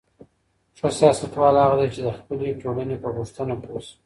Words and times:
ښه 0.77 0.87
سیاستوال 0.99 1.55
هغه 1.63 1.75
دی 1.81 1.87
چې 1.93 1.99
د 2.05 2.09
خپلې 2.17 2.47
ټولنې 2.61 2.95
په 3.03 3.09
غوښتنو 3.15 3.53
پوه 3.63 3.81
سي. 3.85 3.93